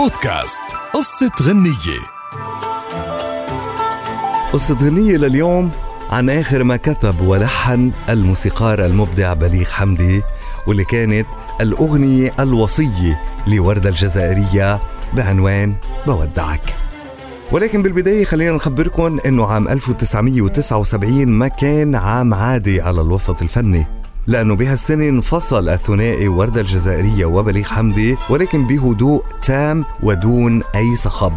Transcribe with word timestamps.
بودكاست. 0.00 0.62
قصة 0.94 1.30
غنية. 1.42 2.00
قصة 4.52 4.74
غنية 4.74 5.16
لليوم 5.16 5.70
عن 6.10 6.30
آخر 6.30 6.64
ما 6.64 6.76
كتب 6.76 7.20
ولحن 7.20 7.92
الموسيقار 8.08 8.86
المبدع 8.86 9.32
بليغ 9.32 9.64
حمدي 9.64 10.22
واللي 10.66 10.84
كانت 10.84 11.26
الأغنية 11.60 12.32
الوصية 12.40 13.22
لوردة 13.46 13.88
الجزائرية 13.88 14.80
بعنوان 15.12 15.74
بودعك. 16.06 16.74
ولكن 17.52 17.82
بالبداية 17.82 18.24
خلينا 18.24 18.52
نخبركم 18.52 19.18
أنه 19.26 19.46
عام 19.46 19.68
1979 19.68 21.28
ما 21.28 21.48
كان 21.48 21.94
عام 21.94 22.34
عادي 22.34 22.80
على 22.80 23.00
الوسط 23.00 23.42
الفني. 23.42 23.99
لأنه 24.26 24.56
بهالسنة 24.56 25.08
انفصل 25.08 25.68
الثنائي 25.68 26.28
وردة 26.28 26.60
الجزائرية 26.60 27.24
وبليغ 27.24 27.64
حمدي 27.64 28.16
ولكن 28.30 28.66
بهدوء 28.66 29.24
تام 29.42 29.84
ودون 30.02 30.62
أي 30.74 30.96
صخب. 30.96 31.32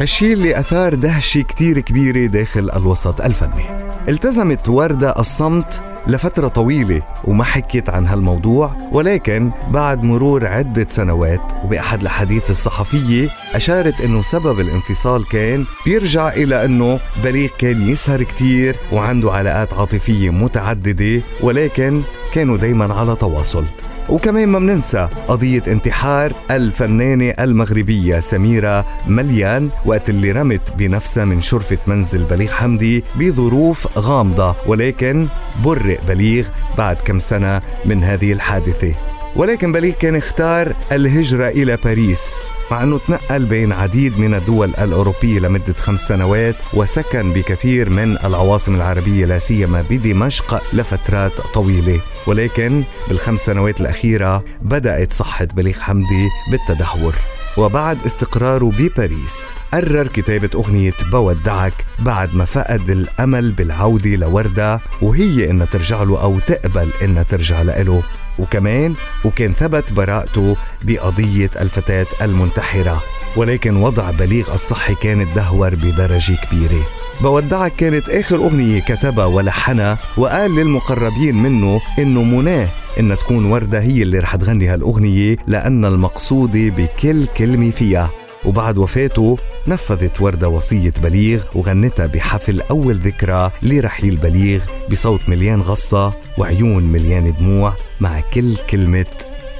هالشي 0.00 0.32
اللي 0.32 0.60
أثار 0.60 0.94
دهشة 0.94 1.40
كتير 1.40 1.80
كبيرة 1.80 2.26
داخل 2.26 2.70
الوسط 2.76 3.20
الفني. 3.20 3.64
التزمت 4.08 4.68
وردة 4.68 5.14
الصمت 5.18 5.82
لفترة 6.08 6.48
طويلة 6.48 7.02
وما 7.24 7.44
حكيت 7.44 7.90
عن 7.90 8.06
هالموضوع 8.06 8.70
ولكن 8.92 9.50
بعد 9.70 10.04
مرور 10.04 10.46
عدة 10.46 10.86
سنوات 10.88 11.40
وبأحد 11.64 12.00
الأحاديث 12.00 12.50
الصحفية 12.50 13.28
أشارت 13.54 14.00
أنه 14.00 14.22
سبب 14.22 14.60
الانفصال 14.60 15.28
كان 15.28 15.64
بيرجع 15.84 16.28
إلى 16.28 16.64
أنه 16.64 17.00
بليغ 17.24 17.48
كان 17.58 17.88
يسهر 17.88 18.22
كتير 18.22 18.76
وعنده 18.92 19.32
علاقات 19.32 19.72
عاطفية 19.74 20.30
متعددة 20.30 21.22
ولكن 21.42 22.02
كانوا 22.32 22.56
دايما 22.56 22.94
على 22.94 23.16
تواصل. 23.16 23.64
وكمان 24.08 24.48
ما 24.48 24.58
بننسى 24.58 25.08
قضية 25.28 25.62
انتحار 25.66 26.32
الفنانة 26.50 27.34
المغربية 27.40 28.20
سميرة 28.20 28.86
مليان 29.06 29.70
وقت 29.84 30.10
اللي 30.10 30.32
رمت 30.32 30.72
بنفسها 30.78 31.24
من 31.24 31.40
شرفة 31.40 31.78
منزل 31.86 32.24
بليغ 32.24 32.52
حمدي 32.52 33.04
بظروف 33.18 33.98
غامضة 33.98 34.56
ولكن 34.66 35.28
برئ 35.64 35.98
بليغ 36.08 36.46
بعد 36.78 36.96
كم 36.96 37.18
سنة 37.18 37.62
من 37.84 38.04
هذه 38.04 38.32
الحادثة. 38.32 38.94
ولكن 39.36 39.72
بليغ 39.72 39.94
كان 39.94 40.16
اختار 40.16 40.76
الهجرة 40.92 41.48
إلى 41.48 41.78
باريس. 41.84 42.34
مع 42.70 42.82
أنه 42.82 42.98
تنقل 42.98 43.44
بين 43.44 43.72
عديد 43.72 44.18
من 44.18 44.34
الدول 44.34 44.68
الأوروبية 44.68 45.38
لمدة 45.38 45.74
خمس 45.78 46.00
سنوات 46.00 46.54
وسكن 46.74 47.32
بكثير 47.32 47.90
من 47.90 48.18
العواصم 48.24 48.74
العربية 48.74 49.24
لا 49.24 49.38
سيما 49.38 49.84
بدمشق 49.90 50.62
لفترات 50.72 51.40
طويلة. 51.40 52.00
ولكن 52.26 52.84
بالخمس 53.08 53.40
سنوات 53.40 53.80
الأخيرة 53.80 54.44
بدأت 54.62 55.12
صحة 55.12 55.44
بليغ 55.44 55.80
حمدي 55.80 56.28
بالتدهور. 56.50 57.14
وبعد 57.56 57.98
استقراره 58.06 58.70
بباريس 58.78 59.50
قرر 59.72 60.06
كتابة 60.06 60.50
أغنية 60.54 60.92
بودعك 61.12 61.74
بعد 61.98 62.34
ما 62.34 62.44
فقد 62.44 62.90
الأمل 62.90 63.52
بالعودة 63.52 64.10
لوردة 64.16 64.80
وهي 65.02 65.50
إنها 65.50 65.66
ترجع 65.66 66.02
له 66.02 66.22
أو 66.22 66.38
تقبل 66.38 66.88
إنها 67.02 67.22
ترجع 67.22 67.62
له. 67.62 68.02
وكمان 68.38 68.94
وكان 69.24 69.52
ثبت 69.52 69.92
براءته 69.92 70.56
بقضية 70.82 71.50
الفتاة 71.60 72.06
المنتحرة 72.22 73.02
ولكن 73.36 73.76
وضع 73.76 74.10
بليغ 74.10 74.54
الصحي 74.54 74.94
كان 74.94 75.32
تدهور 75.32 75.74
بدرجة 75.74 76.36
كبيرة. 76.46 76.86
بودعك 77.20 77.72
كانت 77.76 78.08
آخر 78.08 78.36
أغنية 78.36 78.80
كتبها 78.80 79.24
ولحنها 79.24 79.98
وقال 80.16 80.54
للمقربين 80.54 81.34
منه 81.42 81.80
إنه 81.98 82.22
مناه 82.22 82.68
إن 83.00 83.16
تكون 83.18 83.44
وردة 83.44 83.80
هي 83.80 84.02
اللي 84.02 84.18
رح 84.18 84.36
تغني 84.36 84.66
هالأغنية 84.66 85.36
لأن 85.46 85.84
المقصودة 85.84 86.68
بكل 86.68 87.26
كلمة 87.26 87.70
فيها. 87.70 88.10
وبعد 88.46 88.78
وفاته 88.78 89.38
نفذت 89.66 90.20
وردة 90.20 90.48
وصية 90.48 90.92
بليغ 91.02 91.42
وغنتها 91.54 92.06
بحفل 92.06 92.60
أول 92.60 92.94
ذكرى 92.94 93.50
لرحيل 93.62 94.16
بليغ 94.16 94.60
بصوت 94.90 95.20
مليان 95.28 95.60
غصة 95.60 96.12
وعيون 96.38 96.82
مليان 96.82 97.32
دموع 97.32 97.72
مع 98.00 98.20
كل 98.20 98.56
كلمة 98.70 99.06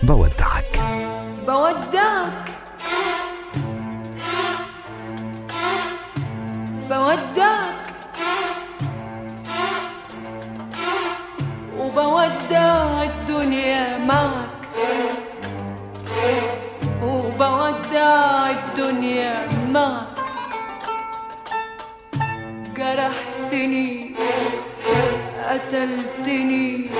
بودعك. 0.02 0.80
بودعك. 1.46 2.50
بودعك. 6.90 7.86
وبودع 11.78 13.02
الدنيا 13.02 13.98
معك. 13.98 15.25
معك 19.72 20.06
جرحتني 22.76 24.14
قتلتني. 25.44 26.90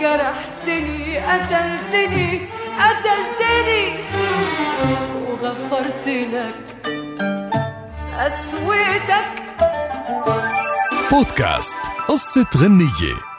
جرحتني 0.00 1.18
قتلتني 1.18 2.48
قتلتني. 2.80 3.82
وغفرت 5.26 6.06
لك 6.06 6.64
قسوتك 8.18 9.32
بودكاست 11.10 11.78
قصة 12.08 12.50
غنية. 12.56 13.35